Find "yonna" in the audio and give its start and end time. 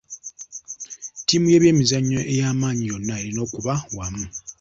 2.91-3.13